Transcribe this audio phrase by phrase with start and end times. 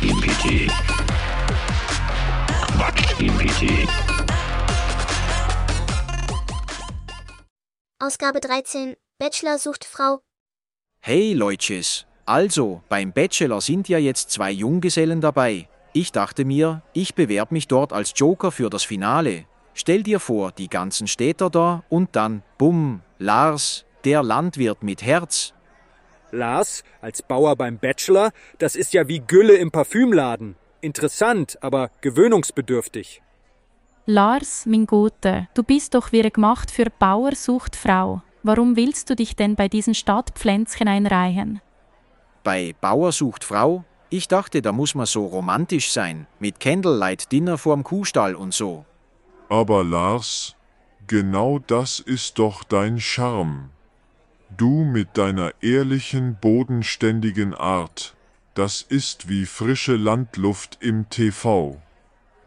[0.00, 0.72] Quatsch im PT.
[2.74, 3.88] Quatsch im PT.
[7.98, 8.96] Ausgabe 13.
[9.18, 10.20] Bachelor sucht Frau.
[11.02, 15.68] Hey Leutches, also beim Bachelor sind ja jetzt zwei Junggesellen dabei.
[15.92, 19.44] Ich dachte mir, ich bewerb mich dort als Joker für das Finale.
[19.74, 25.52] Stell dir vor, die ganzen Städter da und dann, bumm, Lars, der Landwirt mit Herz.
[26.32, 30.56] Lars, als Bauer beim Bachelor, das ist ja wie Gülle im Parfümladen.
[30.80, 33.22] Interessant, aber gewöhnungsbedürftig.
[34.06, 38.22] Lars, mein Gute, du bist doch wie gemacht für Bauer sucht Frau.
[38.42, 41.60] Warum willst du dich denn bei diesen Stadtpflänzchen einreihen?
[42.42, 43.84] Bei Bauer sucht Frau?
[44.08, 48.84] Ich dachte, da muss man so romantisch sein, mit Candlelight Dinner vorm Kuhstall und so.
[49.48, 50.56] Aber Lars,
[51.06, 53.70] genau das ist doch dein Charme.
[54.56, 58.14] Du mit deiner ehrlichen, bodenständigen Art,
[58.54, 61.80] das ist wie frische Landluft im TV.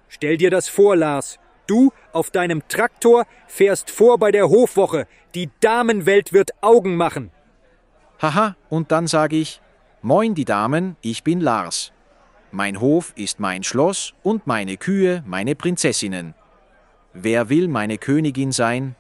[0.10, 1.40] Stell dir das vor, Lars.
[1.66, 5.08] Du auf deinem Traktor fährst vor bei der Hofwoche.
[5.34, 7.32] Die Damenwelt wird Augen machen.
[8.22, 9.62] Haha, und dann sage ich,
[10.02, 11.94] Moin die Damen, ich bin Lars.
[12.52, 16.36] Mein Hof ist mein Schloss und meine Kühe meine Prinzessinnen.
[17.14, 18.96] Wer will meine Königin sein?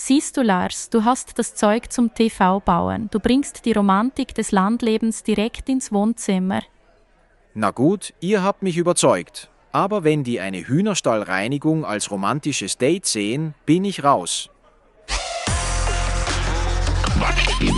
[0.00, 3.08] Siehst du, Lars, du hast das Zeug zum TV-Bauen.
[3.10, 6.62] Du bringst die Romantik des Landlebens direkt ins Wohnzimmer.
[7.52, 9.50] Na gut, ihr habt mich überzeugt.
[9.72, 14.50] Aber wenn die eine Hühnerstallreinigung als romantisches Date sehen, bin ich raus.
[17.02, 17.76] Quatsch im